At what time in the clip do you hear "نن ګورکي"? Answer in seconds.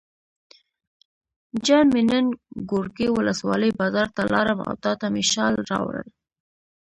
2.11-3.07